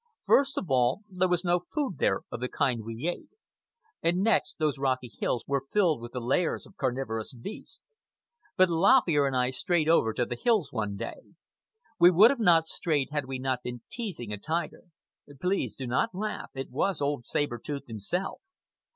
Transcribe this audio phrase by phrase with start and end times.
[0.23, 3.29] First of all, there was no food there of the kind we ate;
[4.01, 7.81] and next, those rocky hills were filled with the lairs of carnivorous beasts.
[8.57, 11.33] But Lop Ear and I strayed over to the hills one day.
[11.99, 14.85] We would not have strayed had we not been teasing a tiger.
[15.39, 16.49] Please do not laugh.
[16.55, 18.41] It was old Saber Tooth himself.